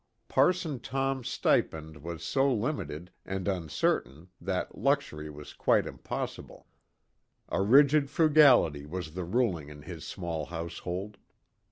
Parson 0.27 0.79
Tom's 0.79 1.29
stipend 1.29 1.97
was 2.01 2.23
so 2.23 2.51
limited 2.51 3.11
and 3.23 3.47
uncertain 3.47 4.29
that 4.41 4.75
luxury 4.75 5.29
was 5.29 5.53
quite 5.53 5.85
impossible; 5.85 6.65
a 7.49 7.61
rigid 7.61 8.09
frugality 8.09 8.87
was 8.87 9.13
the 9.13 9.23
ruling 9.25 9.69
in 9.69 9.83
his 9.83 10.03
small 10.03 10.47
household. 10.47 11.17